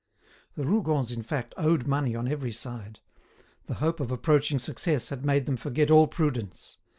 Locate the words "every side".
2.27-3.01